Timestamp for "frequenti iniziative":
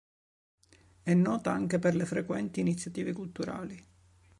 2.07-3.13